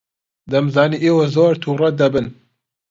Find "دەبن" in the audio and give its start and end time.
1.99-2.25